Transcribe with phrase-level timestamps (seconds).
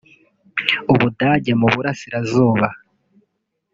[0.93, 2.67] Ubudage mu burasirazuba